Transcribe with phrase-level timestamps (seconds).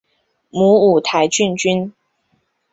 [0.49, 1.93] 母五台郡君。